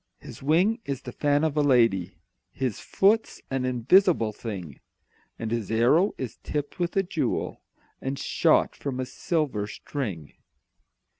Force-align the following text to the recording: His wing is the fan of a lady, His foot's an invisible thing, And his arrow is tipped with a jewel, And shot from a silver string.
His 0.17 0.41
wing 0.41 0.79
is 0.83 1.03
the 1.03 1.11
fan 1.11 1.43
of 1.43 1.55
a 1.55 1.61
lady, 1.61 2.17
His 2.51 2.79
foot's 2.79 3.39
an 3.51 3.65
invisible 3.65 4.33
thing, 4.33 4.79
And 5.37 5.51
his 5.51 5.69
arrow 5.69 6.15
is 6.17 6.37
tipped 6.41 6.79
with 6.79 6.97
a 6.97 7.03
jewel, 7.03 7.61
And 8.01 8.17
shot 8.17 8.75
from 8.75 8.99
a 8.99 9.05
silver 9.05 9.67
string. 9.67 10.33